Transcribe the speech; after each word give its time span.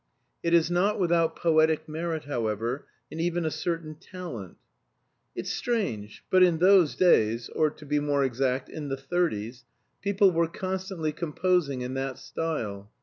It 0.41 0.55
is 0.55 0.71
not 0.71 0.99
without 0.99 1.35
poetic 1.35 1.87
merit, 1.87 2.23
however, 2.23 2.87
and 3.11 3.21
even 3.21 3.45
a 3.45 3.51
certain 3.51 3.93
talent. 3.93 4.57
It's 5.35 5.51
strange, 5.51 6.23
but 6.31 6.41
in 6.41 6.57
those 6.57 6.95
days 6.95 7.49
(or 7.49 7.69
to 7.69 7.85
be 7.85 7.99
more 7.99 8.23
exact, 8.23 8.67
in 8.67 8.89
the 8.89 8.97
thirties) 8.97 9.63
people 10.01 10.31
were 10.31 10.47
constantly 10.47 11.11
composing 11.11 11.81
in 11.81 11.93
that 11.93 12.17
style. 12.17 12.89